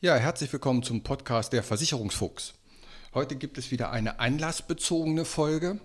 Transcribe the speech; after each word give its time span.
Ja, 0.00 0.14
herzlich 0.14 0.52
willkommen 0.52 0.84
zum 0.84 1.02
Podcast 1.02 1.52
der 1.52 1.64
Versicherungsfuchs. 1.64 2.54
Heute 3.14 3.34
gibt 3.34 3.58
es 3.58 3.72
wieder 3.72 3.90
eine 3.90 4.20
anlassbezogene 4.20 5.24
Folge. 5.24 5.80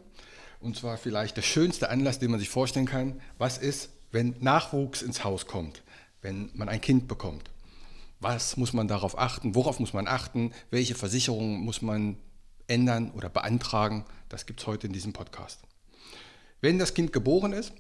Und 0.60 0.78
zwar 0.78 0.98
vielleicht 0.98 1.36
der 1.36 1.42
schönste 1.42 1.90
Anlass, 1.90 2.20
den 2.20 2.30
man 2.30 2.40
sich 2.40 2.50
vorstellen 2.50 2.86
kann. 2.86 3.20
Was 3.40 3.58
ist, 3.58 3.90
wenn 4.12 4.36
Nachwuchs 4.40 5.02
ins 5.02 5.24
Haus 5.24 5.48
kommt, 5.48 5.82
wenn 6.22 6.52
man 6.54 6.70
ein 6.70 6.80
Kind 6.80 7.08
bekommt? 7.08 7.50
Was 8.20 8.56
muss 8.56 8.72
man 8.72 8.88
darauf 8.88 9.18
achten? 9.18 9.56
Worauf 9.56 9.80
muss 9.80 9.94
man 9.94 10.08
achten? 10.08 10.52
Welche 10.70 10.94
Versicherungen 10.94 11.62
muss 11.62 11.82
man 11.82 12.18
ändern 12.68 13.10
oder 13.14 13.30
beantragen? 13.30 14.06
Das 14.30 14.46
gibt 14.46 14.60
es 14.60 14.68
heute 14.68 14.86
in 14.86 14.94
diesem 14.94 15.14
Podcast. 15.14 15.60
Wenn 16.62 16.78
das 16.78 16.94
Kind 16.94 17.14
geboren 17.14 17.52
ist, 17.52 17.74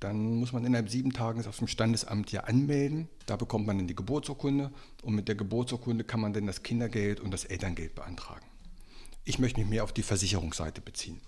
dann 0.00 0.36
muss 0.36 0.52
man 0.52 0.64
innerhalb 0.64 0.88
sieben 0.88 1.12
Tagen 1.12 1.40
es 1.40 1.46
auf 1.46 1.58
dem 1.58 1.68
Standesamt 1.68 2.32
ja 2.32 2.44
anmelden. 2.44 3.08
Da 3.26 3.36
bekommt 3.36 3.66
man 3.66 3.76
dann 3.76 3.86
die 3.86 3.94
Geburtsurkunde 3.94 4.72
und 5.02 5.14
mit 5.14 5.28
der 5.28 5.34
Geburtsurkunde 5.34 6.04
kann 6.04 6.20
man 6.20 6.32
dann 6.32 6.46
das 6.46 6.62
Kindergeld 6.62 7.20
und 7.20 7.30
das 7.30 7.44
Elterngeld 7.44 7.94
beantragen. 7.94 8.46
Ich 9.24 9.38
möchte 9.38 9.60
mich 9.60 9.68
mehr 9.68 9.84
auf 9.84 9.92
die 9.92 10.02
Versicherungsseite 10.02 10.80
beziehen. 10.80 11.20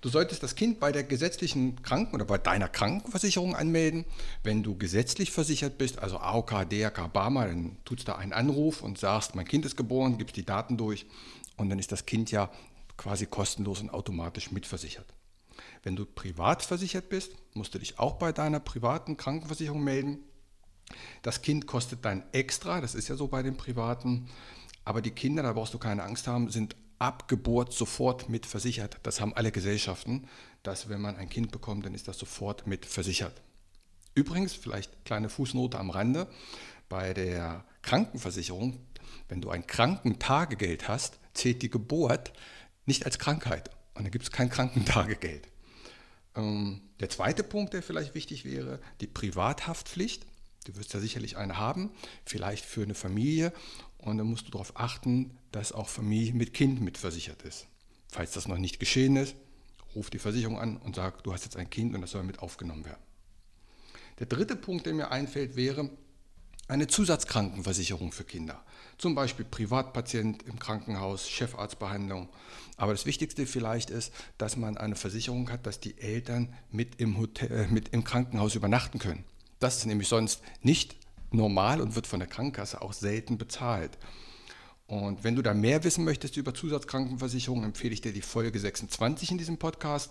Du 0.00 0.08
solltest 0.08 0.42
das 0.42 0.56
Kind 0.56 0.80
bei 0.80 0.90
der 0.90 1.04
gesetzlichen 1.04 1.80
Kranken- 1.82 2.16
oder 2.16 2.24
bei 2.24 2.38
deiner 2.38 2.68
Krankenversicherung 2.68 3.54
anmelden. 3.54 4.04
Wenn 4.42 4.64
du 4.64 4.76
gesetzlich 4.76 5.30
versichert 5.30 5.78
bist, 5.78 6.00
also 6.00 6.18
AOK, 6.18 6.68
DRK, 6.68 7.06
BARMA, 7.06 7.46
dann 7.46 7.76
tust 7.84 8.08
da 8.08 8.16
einen 8.16 8.32
Anruf 8.32 8.82
und 8.82 8.98
sagst, 8.98 9.36
mein 9.36 9.46
Kind 9.46 9.64
ist 9.64 9.76
geboren, 9.76 10.18
gibst 10.18 10.36
die 10.36 10.44
Daten 10.44 10.76
durch 10.76 11.06
und 11.56 11.68
dann 11.68 11.78
ist 11.78 11.92
das 11.92 12.04
Kind 12.04 12.32
ja 12.32 12.50
quasi 12.96 13.26
kostenlos 13.26 13.80
und 13.80 13.90
automatisch 13.90 14.50
mitversichert. 14.50 15.06
Wenn 15.82 15.96
du 15.96 16.06
privat 16.06 16.62
versichert 16.62 17.08
bist, 17.08 17.32
musst 17.54 17.74
du 17.74 17.78
dich 17.78 17.98
auch 17.98 18.14
bei 18.14 18.32
deiner 18.32 18.60
privaten 18.60 19.16
Krankenversicherung 19.16 19.82
melden. 19.82 20.18
Das 21.22 21.42
Kind 21.42 21.66
kostet 21.66 22.04
dann 22.04 22.22
extra, 22.32 22.80
das 22.80 22.94
ist 22.94 23.08
ja 23.08 23.16
so 23.16 23.28
bei 23.28 23.42
den 23.42 23.56
privaten, 23.56 24.28
aber 24.84 25.02
die 25.02 25.10
Kinder, 25.10 25.42
da 25.42 25.52
brauchst 25.52 25.74
du 25.74 25.78
keine 25.78 26.02
Angst 26.04 26.26
haben, 26.26 26.50
sind 26.50 26.76
ab 26.98 27.26
Geburt 27.26 27.72
sofort 27.72 28.28
mit 28.28 28.46
versichert. 28.46 28.98
Das 29.02 29.20
haben 29.20 29.34
alle 29.34 29.50
Gesellschaften, 29.50 30.28
dass 30.62 30.88
wenn 30.88 31.00
man 31.00 31.16
ein 31.16 31.28
Kind 31.28 31.50
bekommt, 31.50 31.84
dann 31.84 31.94
ist 31.94 32.06
das 32.06 32.18
sofort 32.18 32.66
mit 32.66 32.86
versichert. 32.86 33.42
Übrigens, 34.14 34.52
vielleicht 34.52 35.04
kleine 35.04 35.28
Fußnote 35.28 35.78
am 35.78 35.90
Rande, 35.90 36.28
bei 36.88 37.14
der 37.14 37.64
Krankenversicherung, 37.80 38.78
wenn 39.28 39.40
du 39.40 39.50
ein 39.50 39.66
Krankentagegeld 39.66 40.86
hast, 40.88 41.18
zählt 41.32 41.62
die 41.62 41.70
Geburt 41.70 42.32
nicht 42.86 43.06
als 43.06 43.18
Krankheit 43.18 43.70
und 43.94 44.04
dann 44.04 44.10
gibt 44.12 44.24
es 44.24 44.30
kein 44.30 44.50
Krankentagegeld. 44.50 45.51
Ähm, 46.36 46.80
der 47.00 47.10
zweite 47.10 47.42
Punkt, 47.42 47.74
der 47.74 47.82
vielleicht 47.82 48.14
wichtig 48.14 48.44
wäre, 48.44 48.80
die 49.00 49.06
Privathaftpflicht. 49.06 50.26
Du 50.64 50.76
wirst 50.76 50.94
ja 50.94 51.00
sicherlich 51.00 51.36
eine 51.36 51.58
haben, 51.58 51.90
vielleicht 52.24 52.64
für 52.64 52.82
eine 52.82 52.94
Familie. 52.94 53.52
Und 53.98 54.18
dann 54.18 54.26
musst 54.26 54.46
du 54.46 54.50
darauf 54.50 54.76
achten, 54.76 55.36
dass 55.50 55.72
auch 55.72 55.88
Familie 55.88 56.34
mit 56.34 56.54
Kind 56.54 56.80
mitversichert 56.80 57.42
ist. 57.42 57.66
Falls 58.08 58.32
das 58.32 58.48
noch 58.48 58.58
nicht 58.58 58.78
geschehen 58.78 59.16
ist, 59.16 59.34
ruf 59.94 60.10
die 60.10 60.18
Versicherung 60.18 60.58
an 60.58 60.76
und 60.76 60.96
sag, 60.96 61.22
du 61.24 61.32
hast 61.32 61.44
jetzt 61.44 61.56
ein 61.56 61.70
Kind 61.70 61.94
und 61.94 62.00
das 62.00 62.10
soll 62.10 62.22
mit 62.22 62.40
aufgenommen 62.40 62.84
werden. 62.84 63.02
Der 64.18 64.26
dritte 64.26 64.56
Punkt, 64.56 64.86
der 64.86 64.94
mir 64.94 65.10
einfällt, 65.10 65.56
wäre 65.56 65.90
eine 66.72 66.86
Zusatzkrankenversicherung 66.86 68.12
für 68.12 68.24
Kinder. 68.24 68.64
Zum 68.96 69.14
Beispiel 69.14 69.44
Privatpatient 69.44 70.42
im 70.44 70.58
Krankenhaus, 70.58 71.28
Chefarztbehandlung. 71.28 72.30
Aber 72.78 72.92
das 72.92 73.04
Wichtigste 73.04 73.46
vielleicht 73.46 73.90
ist, 73.90 74.10
dass 74.38 74.56
man 74.56 74.78
eine 74.78 74.96
Versicherung 74.96 75.50
hat, 75.50 75.66
dass 75.66 75.80
die 75.80 75.98
Eltern 75.98 76.54
mit 76.70 76.98
im, 76.98 77.18
Hotel, 77.18 77.52
äh, 77.52 77.66
mit 77.68 77.90
im 77.90 78.04
Krankenhaus 78.04 78.54
übernachten 78.54 78.98
können. 78.98 79.24
Das 79.58 79.76
ist 79.76 79.86
nämlich 79.86 80.08
sonst 80.08 80.40
nicht 80.62 80.96
normal 81.30 81.82
und 81.82 81.94
wird 81.94 82.06
von 82.06 82.20
der 82.20 82.28
Krankenkasse 82.28 82.80
auch 82.80 82.94
selten 82.94 83.36
bezahlt. 83.36 83.98
Und 84.86 85.24
wenn 85.24 85.36
du 85.36 85.42
da 85.42 85.52
mehr 85.52 85.84
wissen 85.84 86.04
möchtest 86.04 86.38
über 86.38 86.54
Zusatzkrankenversicherung, 86.54 87.64
empfehle 87.64 87.92
ich 87.92 88.00
dir 88.00 88.14
die 88.14 88.22
Folge 88.22 88.58
26 88.58 89.30
in 89.30 89.36
diesem 89.38 89.58
Podcast. 89.58 90.10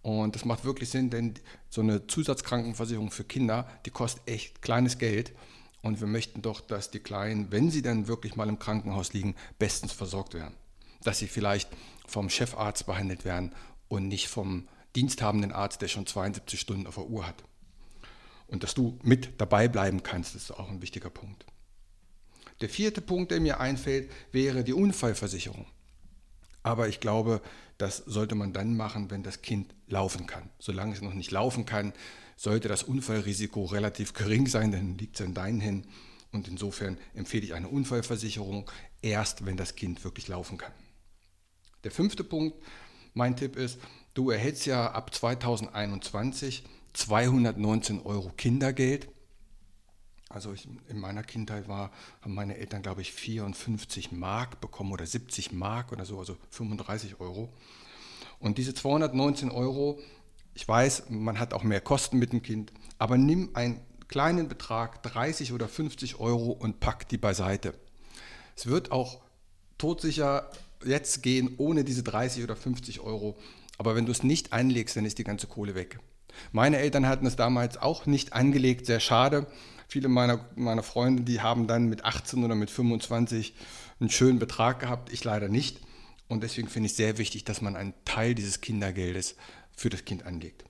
Und 0.00 0.34
das 0.34 0.46
macht 0.46 0.64
wirklich 0.64 0.88
Sinn, 0.88 1.10
denn 1.10 1.34
so 1.68 1.82
eine 1.82 2.06
Zusatzkrankenversicherung 2.06 3.10
für 3.10 3.24
Kinder, 3.24 3.68
die 3.84 3.90
kostet 3.90 4.26
echt 4.26 4.62
kleines 4.62 4.96
Geld. 4.96 5.32
Und 5.84 6.00
wir 6.00 6.06
möchten 6.06 6.40
doch, 6.40 6.62
dass 6.62 6.90
die 6.90 6.98
Kleinen, 6.98 7.52
wenn 7.52 7.70
sie 7.70 7.82
dann 7.82 8.08
wirklich 8.08 8.36
mal 8.36 8.48
im 8.48 8.58
Krankenhaus 8.58 9.12
liegen, 9.12 9.36
bestens 9.58 9.92
versorgt 9.92 10.32
werden. 10.32 10.54
Dass 11.02 11.18
sie 11.18 11.28
vielleicht 11.28 11.68
vom 12.06 12.30
Chefarzt 12.30 12.86
behandelt 12.86 13.26
werden 13.26 13.52
und 13.88 14.08
nicht 14.08 14.28
vom 14.28 14.66
diensthabenden 14.96 15.52
Arzt, 15.52 15.82
der 15.82 15.88
schon 15.88 16.06
72 16.06 16.58
Stunden 16.58 16.86
auf 16.86 16.94
der 16.94 17.04
Uhr 17.04 17.26
hat. 17.26 17.44
Und 18.46 18.62
dass 18.62 18.72
du 18.72 18.98
mit 19.02 19.38
dabei 19.38 19.68
bleiben 19.68 20.02
kannst, 20.02 20.34
ist 20.34 20.52
auch 20.52 20.70
ein 20.70 20.80
wichtiger 20.80 21.10
Punkt. 21.10 21.44
Der 22.62 22.70
vierte 22.70 23.02
Punkt, 23.02 23.30
der 23.30 23.40
mir 23.40 23.60
einfällt, 23.60 24.10
wäre 24.32 24.64
die 24.64 24.72
Unfallversicherung. 24.72 25.66
Aber 26.64 26.88
ich 26.88 26.98
glaube, 26.98 27.40
das 27.78 27.98
sollte 27.98 28.34
man 28.34 28.52
dann 28.52 28.76
machen, 28.76 29.10
wenn 29.10 29.22
das 29.22 29.42
Kind 29.42 29.72
laufen 29.86 30.26
kann. 30.26 30.50
Solange 30.58 30.94
es 30.94 31.02
noch 31.02 31.14
nicht 31.14 31.30
laufen 31.30 31.66
kann, 31.66 31.92
sollte 32.36 32.66
das 32.66 32.82
Unfallrisiko 32.82 33.66
relativ 33.66 34.14
gering 34.14 34.48
sein, 34.48 34.72
dann 34.72 34.98
liegt 34.98 35.20
es 35.20 35.26
an 35.26 35.34
deinen 35.34 35.60
Händen. 35.60 35.88
Und 36.32 36.48
insofern 36.48 36.98
empfehle 37.14 37.44
ich 37.44 37.54
eine 37.54 37.68
Unfallversicherung 37.68 38.68
erst, 39.02 39.46
wenn 39.46 39.56
das 39.56 39.76
Kind 39.76 40.02
wirklich 40.02 40.26
laufen 40.26 40.58
kann. 40.58 40.72
Der 41.84 41.92
fünfte 41.92 42.24
Punkt, 42.24 42.56
mein 43.12 43.36
Tipp 43.36 43.54
ist, 43.54 43.78
du 44.14 44.30
erhältst 44.30 44.66
ja 44.66 44.90
ab 44.90 45.14
2021 45.14 46.64
219 46.94 48.00
Euro 48.02 48.30
Kindergeld. 48.30 49.08
Also 50.34 50.52
ich, 50.52 50.68
in 50.88 50.98
meiner 50.98 51.22
Kindheit 51.22 51.68
war, 51.68 51.90
haben 52.22 52.34
meine 52.34 52.56
Eltern, 52.56 52.82
glaube 52.82 53.02
ich, 53.02 53.12
54 53.12 54.12
Mark 54.12 54.60
bekommen 54.60 54.92
oder 54.92 55.06
70 55.06 55.52
Mark 55.52 55.92
oder 55.92 56.04
so, 56.04 56.18
also 56.18 56.36
35 56.50 57.20
Euro. 57.20 57.52
Und 58.40 58.58
diese 58.58 58.74
219 58.74 59.50
Euro 59.50 59.98
ich 60.54 60.66
weiß, 60.66 61.04
man 61.10 61.40
hat 61.40 61.52
auch 61.52 61.64
mehr 61.64 61.80
Kosten 61.80 62.18
mit 62.18 62.32
dem 62.32 62.42
Kind, 62.42 62.72
aber 62.98 63.18
nimm 63.18 63.50
einen 63.54 63.80
kleinen 64.08 64.48
Betrag, 64.48 65.02
30 65.02 65.52
oder 65.52 65.68
50 65.68 66.20
Euro 66.20 66.52
und 66.52 66.80
pack 66.80 67.08
die 67.08 67.18
beiseite. 67.18 67.74
Es 68.56 68.66
wird 68.66 68.92
auch 68.92 69.20
todsicher 69.78 70.50
jetzt 70.84 71.22
gehen 71.22 71.54
ohne 71.58 71.82
diese 71.82 72.04
30 72.04 72.44
oder 72.44 72.54
50 72.54 73.00
Euro, 73.00 73.36
aber 73.78 73.96
wenn 73.96 74.06
du 74.06 74.12
es 74.12 74.22
nicht 74.22 74.52
anlegst, 74.52 74.96
dann 74.96 75.04
ist 75.04 75.18
die 75.18 75.24
ganze 75.24 75.48
Kohle 75.48 75.74
weg. 75.74 75.98
Meine 76.52 76.78
Eltern 76.78 77.06
hatten 77.06 77.26
es 77.26 77.36
damals 77.36 77.76
auch 77.76 78.06
nicht 78.06 78.32
angelegt, 78.32 78.86
sehr 78.86 79.00
schade. 79.00 79.46
Viele 79.88 80.08
meiner, 80.08 80.48
meiner 80.56 80.82
Freunde, 80.82 81.22
die 81.22 81.40
haben 81.40 81.66
dann 81.66 81.86
mit 81.88 82.04
18 82.04 82.42
oder 82.44 82.54
mit 82.54 82.70
25 82.70 83.54
einen 84.00 84.10
schönen 84.10 84.38
Betrag 84.38 84.80
gehabt, 84.80 85.12
ich 85.12 85.24
leider 85.24 85.48
nicht. 85.48 85.80
Und 86.28 86.42
deswegen 86.42 86.68
finde 86.68 86.86
ich 86.86 86.94
sehr 86.94 87.18
wichtig, 87.18 87.44
dass 87.44 87.60
man 87.60 87.76
einen 87.76 87.94
Teil 88.04 88.34
dieses 88.34 88.60
Kindergeldes 88.60 89.36
für 89.76 89.90
das 89.90 90.04
Kind 90.04 90.24
anlegt. 90.24 90.64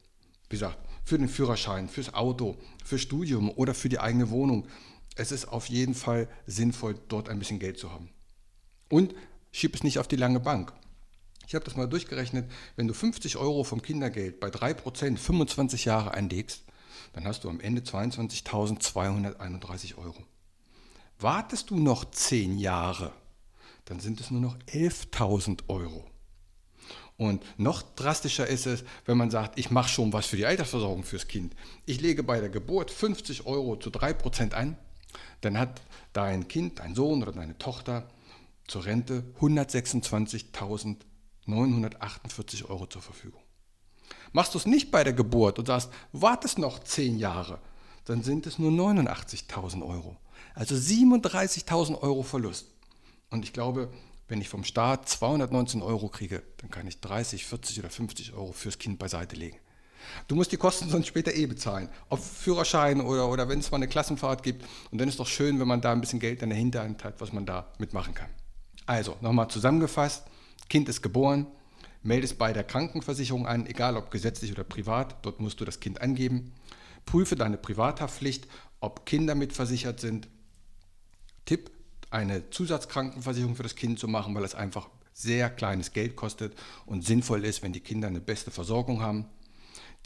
Wie 0.48 0.56
gesagt, 0.56 0.78
für 1.04 1.18
den 1.18 1.28
Führerschein, 1.28 1.88
fürs 1.88 2.14
Auto, 2.14 2.56
fürs 2.84 3.02
Studium 3.02 3.50
oder 3.50 3.74
für 3.74 3.88
die 3.88 4.00
eigene 4.00 4.30
Wohnung. 4.30 4.66
Es 5.16 5.32
ist 5.32 5.46
auf 5.46 5.66
jeden 5.66 5.94
Fall 5.94 6.28
sinnvoll, 6.46 6.98
dort 7.08 7.28
ein 7.28 7.38
bisschen 7.38 7.58
Geld 7.58 7.78
zu 7.78 7.92
haben. 7.92 8.10
Und 8.88 9.14
schieb 9.52 9.74
es 9.74 9.84
nicht 9.84 9.98
auf 9.98 10.08
die 10.08 10.16
lange 10.16 10.40
Bank. 10.40 10.72
Ich 11.46 11.54
habe 11.54 11.64
das 11.64 11.76
mal 11.76 11.88
durchgerechnet, 11.88 12.50
wenn 12.76 12.88
du 12.88 12.94
50 12.94 13.36
Euro 13.36 13.62
vom 13.64 13.82
Kindergeld 13.82 14.40
bei 14.40 14.48
3% 14.48 15.16
25 15.16 15.84
Jahre 15.84 16.14
anlegst, 16.14 16.64
dann 17.12 17.26
hast 17.26 17.44
du 17.44 17.50
am 17.50 17.60
Ende 17.60 17.82
22.231 17.82 19.98
Euro. 19.98 20.24
Wartest 21.18 21.70
du 21.70 21.78
noch 21.78 22.10
10 22.10 22.58
Jahre, 22.58 23.12
dann 23.84 24.00
sind 24.00 24.20
es 24.20 24.30
nur 24.30 24.40
noch 24.40 24.56
11.000 24.66 25.68
Euro. 25.68 26.04
Und 27.16 27.44
noch 27.58 27.82
drastischer 27.82 28.48
ist 28.48 28.66
es, 28.66 28.82
wenn 29.04 29.16
man 29.16 29.30
sagt, 29.30 29.56
ich 29.58 29.70
mache 29.70 29.88
schon 29.88 30.12
was 30.12 30.26
für 30.26 30.36
die 30.36 30.46
Altersversorgung 30.46 31.04
fürs 31.04 31.28
Kind. 31.28 31.54
Ich 31.86 32.00
lege 32.00 32.24
bei 32.24 32.40
der 32.40 32.48
Geburt 32.48 32.90
50 32.90 33.46
Euro 33.46 33.76
zu 33.76 33.90
3% 33.90 34.52
ein, 34.52 34.76
dann 35.40 35.56
hat 35.56 35.82
dein 36.12 36.48
Kind, 36.48 36.80
dein 36.80 36.96
Sohn 36.96 37.22
oder 37.22 37.30
deine 37.30 37.56
Tochter 37.58 38.08
zur 38.66 38.84
Rente 38.84 39.22
126.948 39.40 40.62
Euro 40.62 40.78
zur 42.88 43.02
Verfügung. 43.02 43.42
Machst 44.32 44.54
du 44.54 44.58
es 44.58 44.66
nicht 44.66 44.90
bei 44.90 45.04
der 45.04 45.12
Geburt 45.12 45.58
und 45.58 45.66
sagst, 45.66 45.90
wartest 46.12 46.58
noch 46.58 46.80
10 46.80 47.18
Jahre, 47.18 47.60
dann 48.04 48.22
sind 48.22 48.46
es 48.46 48.58
nur 48.58 48.70
89.000 48.70 49.86
Euro. 49.86 50.16
Also 50.54 50.74
37.000 50.74 52.00
Euro 52.00 52.22
Verlust. 52.22 52.66
Und 53.30 53.44
ich 53.44 53.52
glaube, 53.52 53.90
wenn 54.28 54.40
ich 54.40 54.48
vom 54.48 54.64
Staat 54.64 55.08
219 55.08 55.82
Euro 55.82 56.08
kriege, 56.08 56.42
dann 56.58 56.70
kann 56.70 56.86
ich 56.86 57.00
30, 57.00 57.44
40 57.46 57.80
oder 57.80 57.90
50 57.90 58.32
Euro 58.32 58.52
fürs 58.52 58.78
Kind 58.78 58.98
beiseite 58.98 59.36
legen. 59.36 59.58
Du 60.28 60.34
musst 60.34 60.52
die 60.52 60.56
Kosten 60.56 60.88
sonst 60.88 61.06
später 61.06 61.34
eh 61.34 61.46
bezahlen. 61.46 61.88
Ob 62.08 62.20
Führerschein 62.20 63.00
oder, 63.00 63.28
oder 63.28 63.48
wenn 63.48 63.60
es 63.60 63.70
mal 63.70 63.78
eine 63.78 63.88
Klassenfahrt 63.88 64.42
gibt. 64.42 64.64
Und 64.90 64.98
dann 64.98 65.08
ist 65.08 65.14
es 65.14 65.18
doch 65.18 65.26
schön, 65.26 65.58
wenn 65.60 65.68
man 65.68 65.80
da 65.80 65.92
ein 65.92 66.00
bisschen 66.00 66.20
Geld 66.20 66.42
in 66.42 66.50
der 66.50 66.58
Hinterhand 66.58 67.04
hat, 67.04 67.20
was 67.20 67.32
man 67.32 67.46
da 67.46 67.72
mitmachen 67.78 68.14
kann. 68.14 68.28
Also, 68.86 69.16
nochmal 69.20 69.48
zusammengefasst. 69.48 70.24
Kind 70.68 70.88
ist 70.88 71.02
geboren, 71.02 71.46
meldest 72.02 72.38
bei 72.38 72.52
der 72.52 72.64
Krankenversicherung 72.64 73.46
an, 73.46 73.66
egal 73.66 73.96
ob 73.96 74.10
gesetzlich 74.10 74.52
oder 74.52 74.64
privat. 74.64 75.24
Dort 75.24 75.40
musst 75.40 75.60
du 75.60 75.64
das 75.64 75.80
Kind 75.80 76.00
angeben. 76.00 76.52
Prüfe 77.06 77.36
deine 77.36 77.56
Privathaftpflicht, 77.56 78.46
ob 78.80 79.06
Kinder 79.06 79.34
mitversichert 79.34 80.00
sind. 80.00 80.28
Tipp, 81.44 81.70
eine 82.10 82.50
Zusatzkrankenversicherung 82.50 83.56
für 83.56 83.62
das 83.62 83.74
Kind 83.74 83.98
zu 83.98 84.08
machen, 84.08 84.34
weil 84.34 84.44
es 84.44 84.54
einfach 84.54 84.88
sehr 85.12 85.50
kleines 85.50 85.92
Geld 85.92 86.16
kostet 86.16 86.54
und 86.86 87.04
sinnvoll 87.04 87.44
ist, 87.44 87.62
wenn 87.62 87.72
die 87.72 87.80
Kinder 87.80 88.08
eine 88.08 88.20
beste 88.20 88.50
Versorgung 88.50 89.00
haben. 89.00 89.26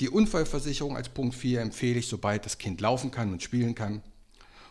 Die 0.01 0.09
Unfallversicherung 0.09 0.97
als 0.97 1.09
Punkt 1.09 1.35
4 1.35 1.61
empfehle 1.61 1.99
ich, 1.99 2.07
sobald 2.07 2.45
das 2.45 2.59
Kind 2.59 2.81
laufen 2.81 3.11
kann 3.11 3.33
und 3.33 3.43
spielen 3.43 3.75
kann. 3.75 4.03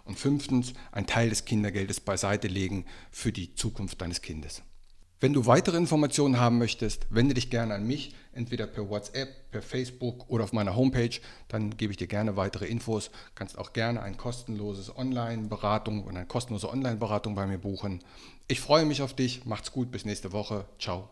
Und 0.05 0.17
fünftens, 0.17 0.73
ein 0.93 1.05
Teil 1.05 1.29
des 1.29 1.43
Kindergeldes 1.43 1.99
beiseite 1.99 2.47
legen 2.47 2.85
für 3.11 3.33
die 3.33 3.53
Zukunft 3.55 4.01
deines 4.01 4.21
Kindes. 4.21 4.61
Wenn 5.19 5.33
du 5.33 5.47
weitere 5.47 5.77
Informationen 5.77 6.39
haben 6.39 6.59
möchtest, 6.59 7.07
wende 7.09 7.33
dich 7.33 7.49
gerne 7.49 7.73
an 7.73 7.87
mich, 7.87 8.13
entweder 8.33 8.67
per 8.67 8.87
WhatsApp, 8.87 9.49
per 9.49 9.63
Facebook 9.63 10.29
oder 10.29 10.43
auf 10.43 10.53
meiner 10.53 10.75
Homepage. 10.75 11.19
Dann 11.47 11.75
gebe 11.75 11.91
ich 11.91 11.97
dir 11.97 12.05
gerne 12.05 12.37
weitere 12.37 12.67
Infos. 12.67 13.09
Kannst 13.33 13.57
auch 13.57 13.73
gerne 13.73 14.03
ein 14.03 14.17
kostenloses 14.17 14.95
Online-Beratung 14.95 16.03
und 16.03 16.15
eine 16.15 16.27
kostenlose 16.27 16.69
Online-Beratung 16.69 17.33
bei 17.33 17.47
mir 17.47 17.57
buchen. 17.57 18.03
Ich 18.47 18.61
freue 18.61 18.85
mich 18.85 19.01
auf 19.01 19.15
dich. 19.15 19.45
Macht's 19.45 19.71
gut. 19.71 19.89
Bis 19.89 20.05
nächste 20.05 20.33
Woche. 20.33 20.65
Ciao. 20.77 21.09